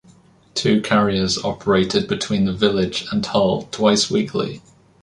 [0.55, 4.63] Two carriers operated between the village and Hull twice weekly.